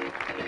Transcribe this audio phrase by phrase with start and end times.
[0.00, 0.39] Thank you.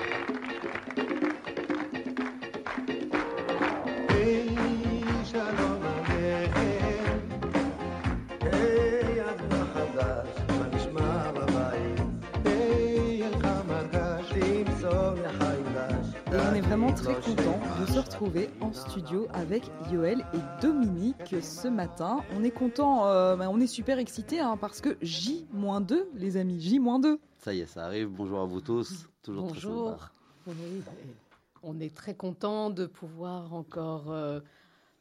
[17.02, 22.20] Très content de se retrouver en studio avec Yoel et Dominique ce matin.
[22.36, 27.18] On est content, euh, on est super excités hein, parce que J-2, les amis, J-2.
[27.38, 28.08] Ça y est, ça arrive.
[28.08, 29.08] Bonjour à vous tous.
[29.24, 29.96] Toujours Bonjour.
[30.44, 30.54] Très
[31.64, 34.38] on est très content de pouvoir encore euh,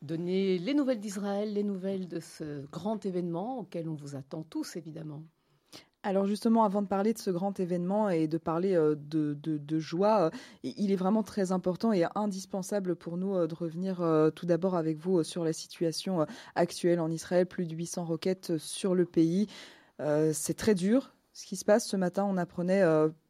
[0.01, 4.75] donner les nouvelles d'Israël, les nouvelles de ce grand événement auquel on vous attend tous
[4.75, 5.21] évidemment.
[6.03, 10.21] Alors justement, avant de parler de ce grand événement et de parler euh, de, joie,
[10.21, 10.29] euh,
[10.63, 13.97] il est vraiment très important et indispensable pour nous euh, de revenir
[14.35, 17.45] tout d'abord avec vous sur la situation actuelle en Israël.
[17.45, 19.47] Plus de 800 roquettes sur le pays.
[20.33, 21.87] C'est très dur ce qui se passe.
[21.87, 22.83] Ce matin, on apprenait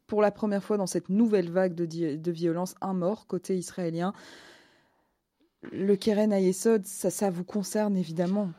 [0.06, 4.14] pour la première fois dans cette nouvelle vague de, violence un mort côté israélien.
[5.70, 8.50] Le Keren Ayesod, ça, vous concerne évidemment.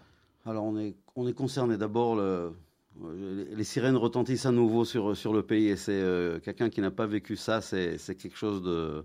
[0.45, 2.53] Alors on est, on est concerné d'abord le
[3.01, 6.91] les sirènes retentissent à nouveau sur, sur le pays et c'est euh, quelqu'un qui n'a
[6.91, 9.03] pas vécu ça, c'est quelque chose de...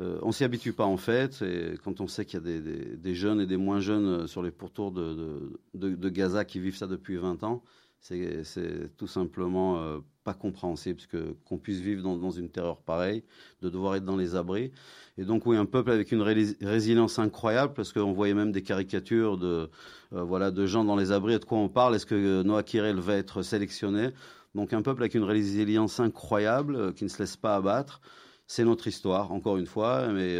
[0.00, 2.96] Euh, on s'y habitue pas en fait, et quand on sait qu'il y a des,
[2.96, 6.76] des, jeunes et des moins jeunes sur les pourtours de, de, de, Gaza qui vivent
[6.76, 7.62] ça depuis 20 ans,
[8.00, 13.24] c'est tout simplement euh, pas compréhensible que qu'on puisse vivre dans, une terreur pareille,
[13.62, 14.72] de devoir être dans les abris.
[15.16, 19.38] Et donc oui, un peuple avec une résilience incroyable, parce qu'on voyait même des caricatures
[19.38, 19.70] de
[20.12, 21.38] euh, voilà de gens dans les abris.
[21.38, 24.10] De quoi on parle Est-ce que euh, Noah Kirel va être sélectionné?
[24.54, 28.00] Donc un peuple avec une résilience incroyable, qui ne se laisse pas abattre.
[28.46, 30.36] C'est notre histoire, encore une fois, mais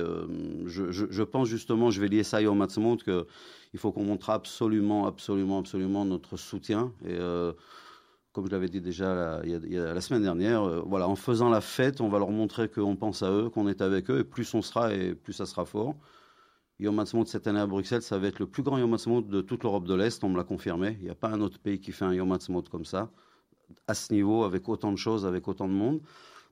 [0.66, 2.66] je, je, pense justement, je vais lier ça à Yom
[2.98, 6.92] qu'il faut qu'on montre absolument, absolument, absolument notre soutien.
[7.06, 7.18] Et
[8.34, 12.00] comme je l'avais dit déjà la, la semaine dernière, euh, voilà, en faisant la fête,
[12.00, 14.60] on va leur montrer qu'on pense à eux, qu'on est avec eux, et plus on
[14.60, 15.94] sera, et plus ça sera fort.
[16.80, 19.40] Yom Ha'atzmaut cette année à Bruxelles, ça va être le plus grand Yom Ha'atzmaut de
[19.40, 20.96] toute l'Europe de l'Est, on me l'a confirmé.
[20.98, 23.08] Il n'y a pas un autre pays qui fait un Yom Ha'atzmaut comme ça,
[23.86, 26.00] à ce niveau, avec autant de choses, avec autant de monde.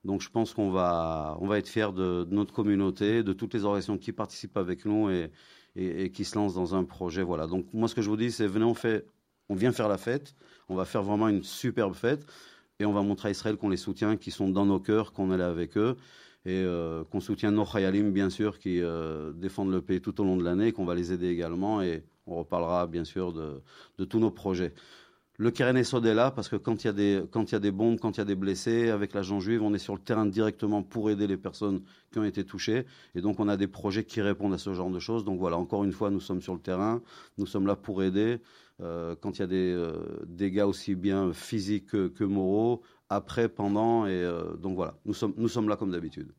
[0.05, 3.65] Donc je pense qu'on va, on va être fiers de, notre communauté, de toutes les
[3.65, 5.31] organisations qui participent avec nous et,
[5.77, 7.23] et, qui se lancent dans un projet.
[7.23, 7.47] Voilà.
[7.47, 9.07] Donc moi, ce que je vous dis, c'est venez, on fait,
[9.49, 10.35] on vient faire la fête,
[10.69, 12.27] on va faire vraiment une superbe fête
[12.81, 15.33] et on va montrer à Israël qu'on les soutient, qu'ils sont dans nos cœurs, qu'on
[15.33, 15.97] est là avec eux
[16.45, 20.25] et euh, qu'on soutient nos Khayalim, bien sûr, qui euh, défendent le pays tout au
[20.25, 23.63] long de l'année, qu'on va les aider également et on reparlera, bien sûr, de,
[23.99, 24.75] de tous nos projets.
[25.42, 27.56] Le Keren Esod est là parce que quand il y a des quand il y
[27.56, 29.94] a des bombes, quand il y a des blessés, avec l'agent juive, on est sur
[29.94, 31.82] le terrain directement pour aider les personnes
[32.12, 32.86] qui ont été touchées.
[33.16, 35.25] Et donc on a des projets qui répondent à ce genre de choses.
[35.25, 37.03] Donc voilà, encore une fois, nous sommes sur le terrain,
[37.38, 38.38] nous sommes là pour aider.
[38.82, 39.94] Euh, quand il y a des euh,
[40.28, 45.48] dégâts aussi bien physiques que, moraux, après, pendant, et euh, donc voilà, nous sommes, nous
[45.48, 46.32] sommes là comme d'habitude.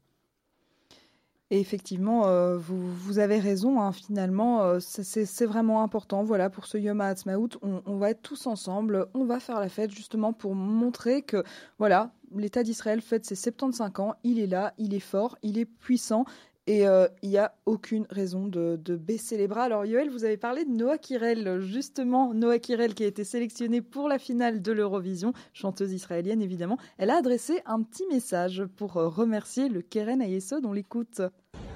[1.52, 2.22] Et effectivement,
[2.58, 6.24] vous, vous, avez raison, hein, finalement, c'est vraiment important.
[6.24, 9.70] Voilà, pour ce Yom HaAtzmaut, on, on, va être tous ensemble, on va faire la
[9.70, 11.44] fête justement pour montrer que,
[11.78, 15.66] voilà, l'État d'Israël fête ses 75 ans, il est là, il est fort, il est
[15.66, 16.26] puissant,
[16.68, 19.64] et euh, il n'y a aucune raison de, baisser les bras.
[19.64, 23.82] Alors Yoel, vous avez parlé de Noah Kirel, justement Noah Kirel qui a été sélectionnée
[23.82, 26.78] pour la finale de l'Eurovision, chanteuse israélienne évidemment.
[26.98, 30.66] Elle a adressé un petit message pour euh, remercier le Keren Ayesod.
[30.66, 31.22] On l'écoute.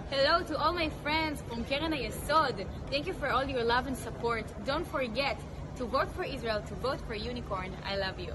[0.10, 2.66] Hello to all my friends from Keren Ayesod.
[2.90, 4.46] Thank you for all your love and support.
[4.66, 5.38] Don't forget
[5.78, 7.72] to vote for Israel, to vote for Unicorn.
[7.86, 8.34] I love you.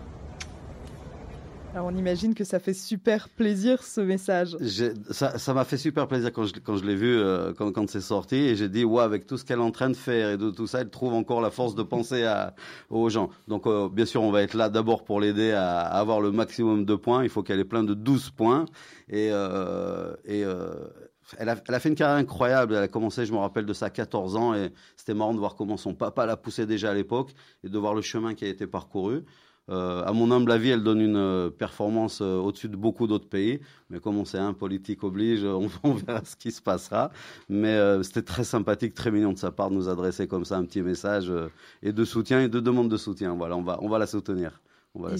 [1.75, 4.59] Alors on imagine que ça fait super plaisir ce message.
[5.11, 8.69] Ça m'a fait super plaisir quand je, l'ai vu, euh, quand, c'est sorti, et j'ai
[8.69, 10.83] dit, ouais, avec tout ce qu'elle est en train de faire et de tout ça,
[10.83, 12.55] elle trouve encore la force de penser à,
[12.91, 13.31] aux gens.
[13.49, 16.85] Donc euh, bien sûr, on va être là d'abord pour l'aider à, avoir le maximum
[16.85, 17.23] de points.
[17.23, 18.67] Il faut qu'elle ait plein de 12 points.
[19.09, 20.15] Et, euh,
[21.39, 22.75] elle a, elle a, fait une carrière incroyable.
[22.75, 25.55] Elle a commencé, je me rappelle, de sa 14 ans, et c'était marrant de voir
[25.55, 27.31] comment son papa l'a poussé déjà à l'époque,
[27.65, 29.25] et de voir le chemin qui a été parcouru.
[29.71, 33.29] Euh, à mon humble avis, elle donne une euh, performance euh, au-dessus de beaucoup d'autres
[33.29, 33.61] pays.
[33.91, 35.45] Mais comme on sait, un politique oblige,
[35.85, 37.11] on, verra ce qui se passera.
[37.49, 40.65] Mais c'était très sympathique, très mignon de sa part de nous adresser comme ça un
[40.65, 41.33] petit message
[41.83, 43.35] et de soutien et de demande de soutien.
[43.35, 44.61] Voilà, on va, on va la soutenir.
[44.95, 45.15] On va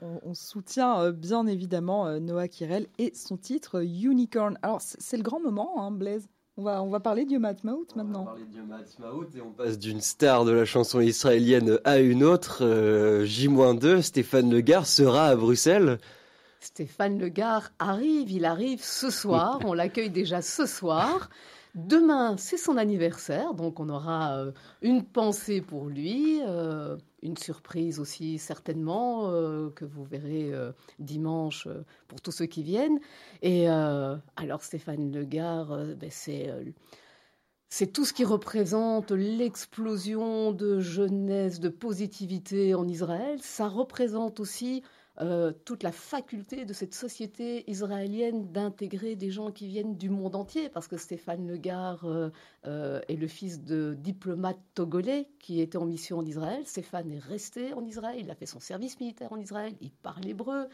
[0.00, 4.58] on, soutient bien évidemment Noah Kirel et son titre Unicorn.
[4.62, 6.28] Alors c'est le grand moment, hein, Blaise?
[6.58, 7.80] On va, on va parler de maintenant.
[7.96, 12.22] On va parler de et on passe d'une star de la chanson israélienne à une
[12.22, 12.58] autre.
[12.62, 15.98] Euh, J-2, Stéphane Legard sera à Bruxelles.
[16.62, 21.28] Stéphane Legard arrive, il arrive ce soir, on l'accueille déjà ce soir.
[21.74, 27.98] Demain, c'est son anniversaire, donc on aura euh, une pensée pour lui, euh, une surprise
[27.98, 29.28] aussi certainement
[29.70, 30.52] que vous verrez
[30.98, 31.66] dimanche
[32.08, 33.00] pour tous ceux qui viennent.
[33.42, 36.50] Et alors Stéphane Legard, ben, c'est
[37.74, 43.38] c'est tout ce qui représente l'explosion de jeunesse, de positivité en Israël.
[43.40, 44.82] Ça représente aussi
[45.20, 50.34] euh, toute la faculté de cette société israélienne d'intégrer des gens qui viennent du monde
[50.34, 52.30] entier, parce que Stéphane Legard euh,
[52.66, 56.62] euh, est le fils de diplomates togolais qui était en mission en Israël.
[56.64, 60.26] Stéphane est resté en Israël, il a fait son service militaire en Israël, il parle
[60.26, 60.68] hébreu.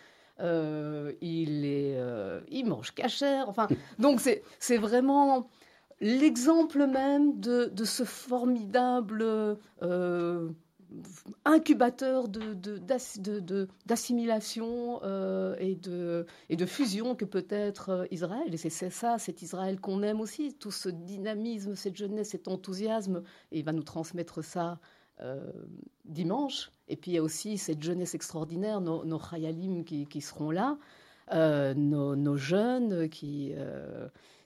[1.21, 3.49] il, mange cachère.
[3.49, 3.67] Enfin,
[3.99, 5.49] donc c'est vraiment
[6.01, 9.59] l'exemple même de, ce formidable
[11.45, 12.29] incubateur
[13.87, 18.53] d'assimilation euh, et, de, et de fusion que peut être euh, Israël.
[18.53, 23.23] Et c'est ça, cet Israël qu'on aime aussi, tout ce dynamisme, cette jeunesse, cet enthousiasme.
[23.53, 24.79] Et il va nous transmettre ça
[26.05, 26.71] dimanche.
[26.87, 29.19] Et puis il y a aussi cette jeunesse extraordinaire, nos, nos
[29.85, 30.79] qui, seront là,
[31.75, 33.53] nos, jeunes qui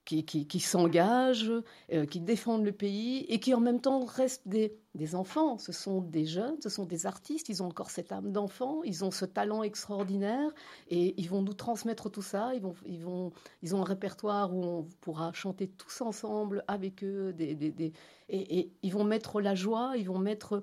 [0.04, 1.52] qui, s'engagent,
[1.92, 4.74] euh, qui défendent le pays et qui en même temps restent des,
[5.14, 5.58] enfants.
[5.58, 9.04] Ce sont des jeunes, ce sont des artistes, ils ont encore cette âme d'enfant, ils
[9.04, 10.50] ont ce talent extraordinaire
[10.88, 12.52] et ils vont nous transmettre tout ça.
[12.54, 13.32] Ils, ont
[13.72, 17.34] un répertoire où on pourra chanter tous ensemble avec eux
[18.28, 20.62] et ils vont mettre la joie, ils vont mettre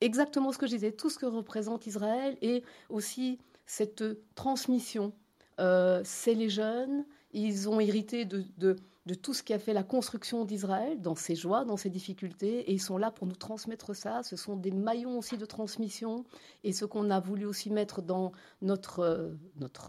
[0.00, 4.04] exactement ce que je disais, tout ce que représente Israël et aussi cette
[4.34, 5.12] transmission.
[5.60, 8.76] Euh, c'est les jeunes, ils ont hérité de,
[9.22, 12.72] tout ce qui a fait la construction d'Israël, dans ses joies, dans ses difficultés, et
[12.72, 14.22] ils sont là pour nous transmettre ça.
[14.22, 16.24] Ce sont des maillons aussi de transmission,
[16.64, 19.32] et ce qu'on a voulu aussi mettre dans notre, euh,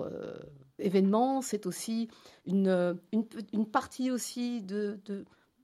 [0.01, 0.40] euh,
[0.80, 2.10] événement, c'est aussi
[2.45, 5.00] une, une, partie aussi de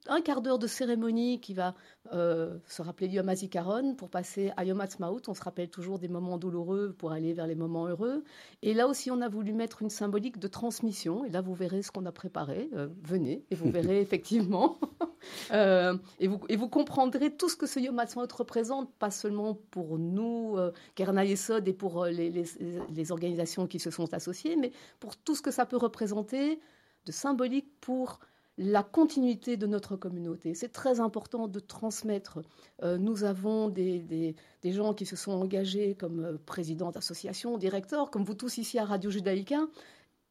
[0.08, 1.76] un quart d'heure de cérémonie qui va
[2.14, 5.22] euh, se rappeler Yom HaZikaron pour passer à Yom HaTzmaut.
[5.28, 8.24] On se rappelle toujours des moments douloureux pour aller vers les moments heureux.
[8.62, 11.26] Et là aussi, on a voulu mettre une symbolique de transmission.
[11.26, 12.70] Et là, vous verrez ce qu'on a préparé.
[12.74, 14.78] Euh, venez et vous verrez effectivement.
[15.52, 19.54] Euh, et, vous, et vous comprendrez tout ce que ce Yom HaTzmaut représente, pas seulement
[19.70, 20.56] pour nous,
[20.96, 22.46] Kerna Yesod, et pour les, les,
[22.90, 24.72] les organisations qui se sont associées, mais
[25.02, 26.62] pour tout ce que ça peut représenter
[27.06, 28.22] de symbolique pour
[28.60, 30.54] la continuité de notre communauté.
[30.54, 32.40] C'est très important de transmettre.
[32.84, 34.36] Euh, nous avons des,
[34.66, 38.84] gens qui se sont engagés comme euh, présidents d'associations, directeurs, comme vous tous ici à
[38.84, 39.62] Radio Judaïca.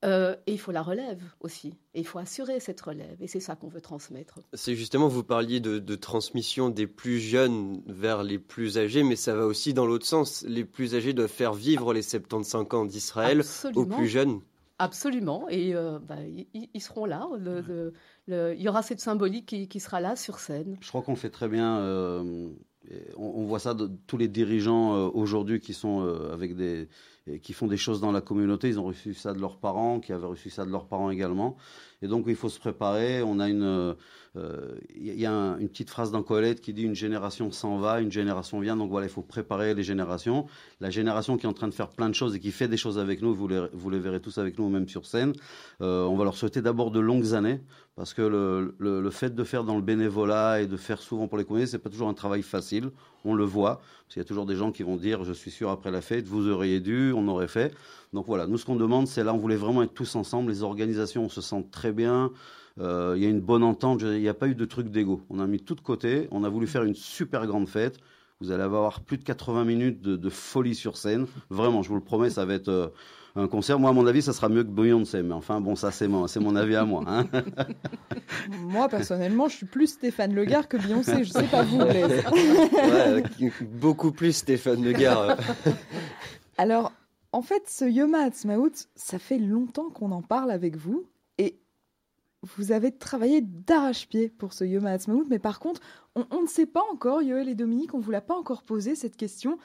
[0.05, 1.73] Euh, et il faut la relève aussi.
[1.95, 3.17] Et il faut assurer cette relève.
[3.21, 4.41] Et c'est ça qu'on veut transmettre.
[4.53, 9.17] C'est justement, vous parliez de, de, transmission des plus jeunes vers les plus âgés, mais
[9.17, 10.45] ça va aussi dans l'autre sens.
[10.47, 13.43] Les plus âgés doivent faire vivre les 75 ans d'Israël
[13.75, 14.41] aux plus jeunes.
[14.81, 16.19] Absolument, et euh, bah,
[16.55, 17.29] ils, seront là.
[18.29, 20.77] il y aura cette symbolique qui, sera là sur scène.
[20.81, 21.79] Je crois qu'on fait très bien.
[21.79, 22.49] Euh,
[23.17, 26.01] on, voit ça de tous les dirigeants euh, aujourd'hui qui sont
[26.33, 26.89] avec des
[27.43, 28.69] qui font des choses dans la communauté.
[28.69, 31.57] Ils ont reçu ça de leurs parents, qui avaient reçu ça de leurs parents également.
[32.03, 33.23] Et donc il faut se préparer.
[33.23, 33.97] On a une
[34.95, 38.13] il y a une petite phrase dans Colette qui dit une génération s'en va, une
[38.13, 38.77] génération vient.
[38.77, 40.47] Donc voilà, il faut préparer les générations.
[40.81, 42.77] La génération qui est en train de faire plein de choses et qui fait des
[42.77, 45.33] choses avec nous, vous les, verrez tous avec nous, même sur scène.
[45.81, 47.61] Euh, on va leur souhaiter d'abord de longues années
[47.97, 51.45] parce que le, fait de faire dans le bénévolat et de faire souvent pour les
[51.45, 52.91] communautés, c'est pas toujours un travail facile.
[53.25, 55.51] On le voit parce qu'il y a toujours des gens qui vont dire, je suis
[55.51, 57.75] sûr après la fête, vous auriez dû, on aurait fait.
[58.13, 60.51] Donc voilà, nous ce qu'on demande, c'est là, on voulait vraiment être tous ensemble.
[60.51, 62.31] Les organisations, on se sent très bien.
[62.81, 65.23] Euh, il y a une bonne entente, il n'y a pas eu de truc d'ego.
[65.31, 67.99] On a mis tout de côté, on a voulu faire une super grande fête.
[68.41, 71.27] Vous allez avoir plus de 80 minutes de, folie sur scène.
[71.51, 72.87] Vraiment, je vous le promets, ça va être euh,
[73.35, 73.81] un concert.
[73.81, 75.25] Moi, à mon avis, ça sera mieux que Beyoncé.
[75.25, 77.03] Mais enfin, bon, ça, c'est mon, c'est mon avis à moi.
[77.09, 77.27] Hein.
[78.63, 81.25] moi, personnellement, je suis plus Stéphane Legard que Beyoncé.
[81.25, 82.23] Je sais pas vous, Blaise.
[83.73, 85.37] beaucoup plus Stéphane Legard.
[86.59, 86.93] Alors,
[87.33, 91.07] en fait, ce Yoma Hatzmaout, ça fait longtemps qu'on en parle avec vous
[92.43, 95.81] vous avez travaillé d'arrache-pied pour ce Yom HaAtzmaut, mais par contre,
[96.15, 98.95] on, ne sait pas encore, Yoël et Dominique, on ne vous l'a pas encore posé
[98.95, 99.59] cette question.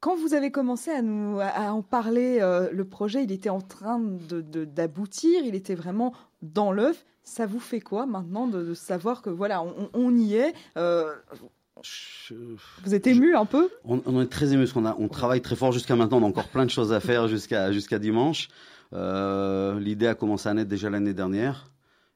[0.00, 3.60] Quand vous avez commencé à, nous, à en parler, euh, le projet, il était en
[3.60, 6.12] train d'aboutir, il était vraiment
[6.42, 7.04] dans l'œuf.
[7.24, 9.62] Ça vous fait quoi maintenant de, savoir que voilà,
[9.92, 11.12] on, y est euh,
[12.84, 13.68] Vous êtes ému un peu?
[13.84, 16.18] On, est très ému parce qu'on on travaille très fort jusqu'à maintenant.
[16.18, 18.48] On a encore plein de choses à faire jusqu'à jusqu'à dimanche.
[18.92, 21.70] Euh, l'idée a commencé à naître déjà l'année dernière.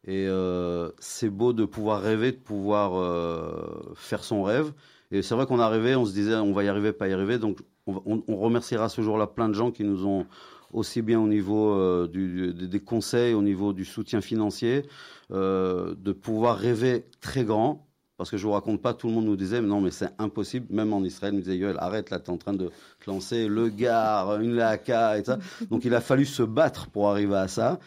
[0.05, 4.73] Et euh, c'est beau de pouvoir rêver, de pouvoir euh, faire son rêve.
[5.11, 7.13] Et c'est vrai qu'on a rêvé, on se disait on va y arriver, pas y
[7.13, 7.39] arriver.
[7.39, 10.27] Donc on, on, remerciera ce jour-là plein de gens qui nous ont
[10.73, 14.87] aussi bien au niveau euh, du, des conseils, au niveau du soutien financier,
[15.31, 17.87] de pouvoir rêver très grand
[18.23, 20.11] parce que je vous raconte pas, tout le monde nous disait, mais non, mais c'est
[20.21, 20.67] impossible.
[20.71, 23.49] Même en Israël, nous disait, Yoel, arrête, là, tu es en train de te lancer
[23.49, 25.41] le gare, une laca, et ça.
[25.73, 27.81] Donc il a fallu se battre pour arriver à ça.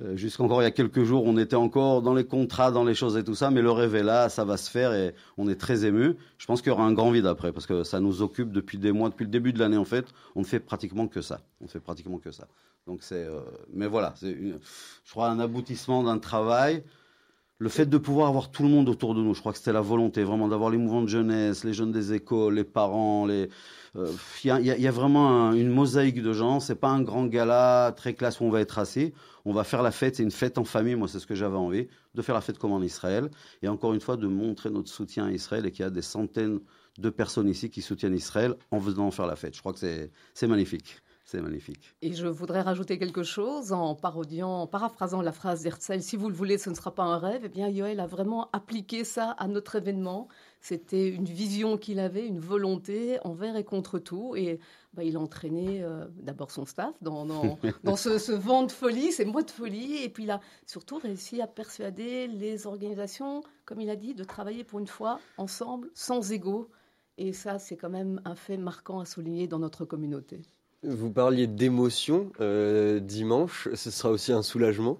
[0.00, 2.94] Euh, jusqu'encore il y a quelques jours, on était encore dans les contrats, dans les
[2.94, 5.48] choses et tout ça, mais le rêve est là, ça va se faire et on
[5.48, 6.14] est très ému.
[6.38, 8.78] Je pense qu'il y aura un grand vide après parce que ça nous occupe depuis
[8.78, 10.06] des mois, depuis le début de l'année en fait.
[10.36, 11.40] On ne fait pratiquement que ça.
[11.60, 12.46] On fait pratiquement que ça.
[12.86, 13.40] Donc c'est, euh,
[13.74, 16.84] mais voilà, c'est, je crois, un aboutissement d'un travail.
[17.60, 19.74] Le fait de pouvoir avoir tout le monde autour de nous, je crois que c'était
[19.74, 23.46] la volonté vraiment d'avoir les mouvements de jeunesse, les jeunes des écoles, les parents, euh,
[24.44, 26.58] il y, a, vraiment une mosaïque de gens.
[26.58, 29.12] C'est pas un grand gala très classe où on va être assis.
[29.44, 30.16] On va faire la fête.
[30.16, 30.94] C'est une fête en famille.
[30.94, 33.30] Moi, c'est ce que j'avais envie de faire la fête comme en Israël.
[33.60, 36.00] Et encore une fois, de montrer notre soutien à Israël et qu'il y a des
[36.00, 36.60] centaines
[36.96, 39.54] de personnes ici qui soutiennent Israël en venant faire la fête.
[39.54, 41.02] Je crois que c'est magnifique.
[41.30, 41.94] C'est magnifique.
[42.02, 46.28] Et je voudrais rajouter quelque chose en parodiant, en paraphrasant la phrase d'Herzl, si vous
[46.28, 47.42] le voulez, ce ne sera pas un rêve.
[47.44, 50.26] Eh bien, Yoel a vraiment appliqué ça à notre événement.
[50.60, 54.34] C'était une vision qu'il avait, une volonté envers et contre tout.
[54.34, 54.58] Et
[54.92, 57.56] bah, il entraînait euh, d'abord son staff dans, dans,
[57.96, 60.02] ce, vent de folie, ces mois de folie.
[60.02, 64.24] Et puis il a surtout réussi à persuader les organisations, comme il a dit, de
[64.24, 66.68] travailler pour une fois ensemble, sans ego.
[67.18, 70.42] Et ça, c'est quand même un fait marquant à souligner dans notre communauté.
[70.82, 74.98] Vous parliez d'émotion euh, dimanche, ce sera aussi un soulagement?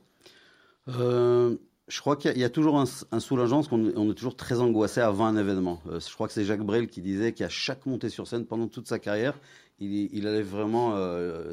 [0.88, 1.56] Euh,
[1.88, 5.24] Je crois qu'il y, a toujours un, soulagement parce qu'on est toujours très angoissé avant
[5.24, 5.80] un événement.
[5.88, 8.68] Euh, je crois que c'est Jacques Brel qui disait qu'à chaque montée sur scène pendant
[8.68, 9.38] toute sa carrière,
[9.78, 10.94] il, allait vraiment,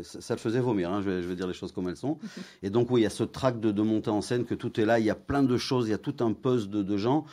[0.04, 2.20] ça, le faisait vomir, hein, je, vais, dire les choses comme elles sont.
[2.62, 4.82] Et donc oui, il y a ce trac de, de monter en scène, que tout
[4.82, 6.84] est là, il y a plein de choses, il y a tout un puzzle de,
[6.84, 7.24] de gens.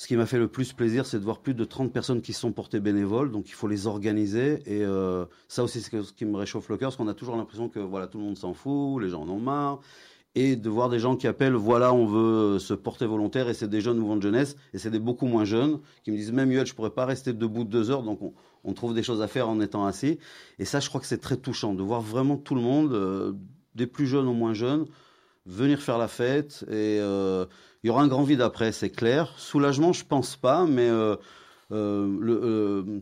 [0.00, 2.32] Ce qui m'a fait le plus plaisir, c'est de voir plus de 30 personnes qui
[2.32, 3.30] sont portées bénévoles.
[3.30, 4.62] Donc il faut les organiser.
[4.64, 7.36] Et euh, ça aussi, c'est ce qui me réchauffe le cœur, parce qu'on a toujours
[7.36, 9.80] l'impression que voilà, tout le monde s'en fout, les gens en ont marre.
[10.34, 13.68] Et de voir des gens qui appellent, voilà, on veut se porter volontaire, et c'est
[13.68, 16.50] des jeunes mouvements de jeunesse, et c'est des beaucoup moins jeunes, qui me disent, même
[16.50, 18.20] Yuel, je pourrais pas rester debout deux heures, donc
[18.64, 20.18] on, trouve des choses à faire en étant assis.
[20.58, 23.32] Et ça, je crois que c'est très touchant, de voir vraiment tout le monde, euh,
[23.74, 24.86] des plus jeunes aux moins jeunes,
[25.46, 26.98] venir faire la fête, et...
[27.00, 27.46] Euh,
[27.82, 29.32] il y aura un grand vide après, c'est clair.
[29.38, 31.16] Soulagement, je pense pas, mais euh,
[31.72, 33.00] euh,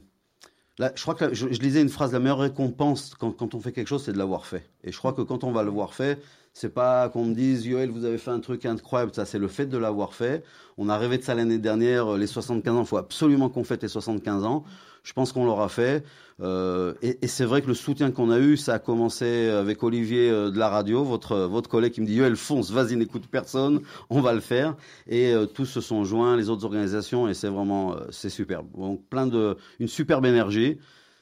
[0.78, 3.88] je crois que je, lisais une phrase la meilleure récompense quand, quand on fait quelque
[3.88, 4.70] chose, c'est de l'avoir fait.
[4.84, 7.90] Et je crois que quand on va l'avoir fait, c'est pas qu'on me dise Yoel,
[7.90, 9.12] vous avez fait un truc incroyable.
[9.14, 10.44] Ça, c'est le fait de l'avoir fait.
[10.76, 12.80] On a rêvé de ça l'année dernière, les 75 ans.
[12.82, 14.64] Il faut absolument qu'on fête les 75 ans.
[15.08, 16.04] Je pense qu'on l'aura fait.
[16.42, 20.28] Euh, et, c'est vrai que le soutien qu'on a eu, ça a commencé avec Olivier
[20.28, 23.80] euh, de la radio, votre votre collègue qui me dit Yoel, fonce, vas-y, n'écoute personne,
[24.10, 24.76] on va le faire.
[25.06, 28.66] Et euh, tous se sont joints, les autres organisations, et c'est vraiment c'est superbe.
[28.76, 30.76] Donc plein de une superbe énergie.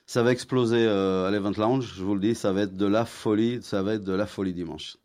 [0.04, 3.04] Ça va exploser à l'Event Lounge, je vous le dis, ça va être de la
[3.04, 4.96] folie, ça va être de la folie dimanche.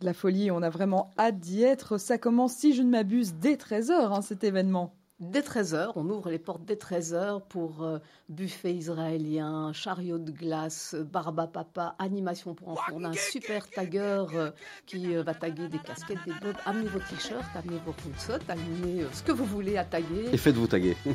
[0.00, 1.96] La folie, on a vraiment hâte d'y être.
[1.96, 4.96] Ça commence, si je ne m'abuse, dès 13h, hein, cet événement.
[5.18, 10.94] Dès 13h, on ouvre les portes dès 13h pour euh, buffet israélien, chariot de glace,
[11.10, 12.92] barba papa, animation pour enfants.
[12.92, 14.50] On a un super tagueur euh,
[14.84, 16.58] qui euh, va taguer des casquettes, des bobs.
[16.66, 20.28] Amenez vos t-shirts, amenez vos hoodsots, amenez ce que vous voulez à taguer.
[20.34, 20.98] Et faites-vous taguer.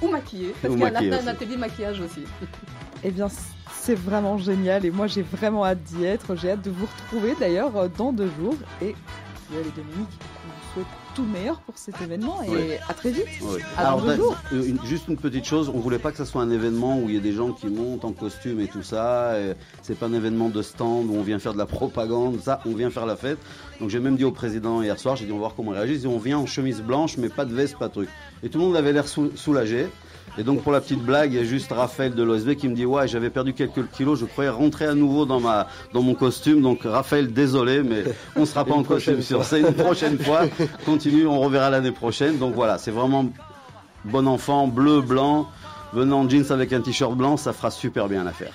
[0.00, 2.22] Ou maquiller, parce qu'il y a un, atelier maquillage aussi.
[3.02, 3.26] Eh bien,
[3.72, 6.36] c'est vraiment génial et moi j'ai vraiment hâte d'y être.
[6.36, 8.54] J'ai hâte de vous retrouver d'ailleurs dans deux jours.
[8.80, 8.94] Et
[9.50, 10.08] les Dominique,
[10.44, 13.26] on vous souhaite tout le meilleur pour cet événement et à très vite.
[13.78, 17.08] Alors, euh, juste une petite chose, on voulait pas que ce soit un événement où
[17.08, 19.34] il y a des gens qui montent en costume et tout ça.
[19.80, 22.74] C'est pas un événement de stand où on vient faire de la propagande, ça, on
[22.74, 23.38] vient faire la fête.
[23.80, 25.78] Donc j'ai même dit au président hier soir, j'ai dit on va voir comment il
[25.78, 25.98] réagit.
[25.98, 28.08] Dit, on vient en chemise blanche mais pas de veste, pas de truc.
[28.42, 29.88] Et tout le monde avait l'air soulagé.
[30.38, 32.74] Et donc pour la petite blague, il y a juste Raphaël de l'OSB qui me
[32.74, 36.14] dit ouais j'avais perdu quelques kilos, je croyais rentrer à nouveau dans ma dans mon
[36.14, 36.60] costume.
[36.60, 38.04] Donc Raphaël, désolé, mais
[38.36, 40.42] on sera pas en costume sur scène une prochaine fois.
[40.84, 42.38] Continue, on reverra l'année prochaine.
[42.38, 43.30] Donc voilà, c'est vraiment
[44.04, 45.48] bon enfant, bleu, blanc,
[45.92, 48.52] venant en jeans avec un t-shirt blanc, ça fera super bien l'affaire.